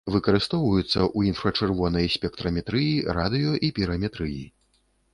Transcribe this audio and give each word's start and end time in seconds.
Выкарыстоўваюцца 0.13 0.85
ў 0.85 1.19
інфрачырвонай 1.33 2.07
спектраметрыі, 2.15 2.99
радыё- 3.21 3.59
і 3.69 3.75
піраметрыі. 3.81 4.43